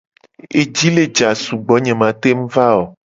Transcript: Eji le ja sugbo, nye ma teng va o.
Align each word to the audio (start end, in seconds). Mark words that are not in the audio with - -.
Eji 0.61 0.87
le 0.95 1.03
ja 1.15 1.29
sugbo, 1.43 1.73
nye 1.83 1.93
ma 1.99 2.09
teng 2.21 2.41
va 2.53 2.67
o. 2.81 2.83